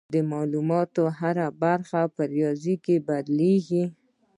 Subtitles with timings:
[0.13, 2.75] د معلوماتو هره برخه په ریاضي
[3.07, 3.83] بدلېږي.